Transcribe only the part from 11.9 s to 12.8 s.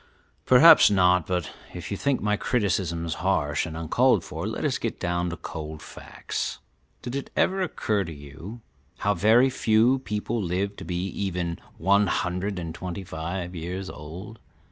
hundred and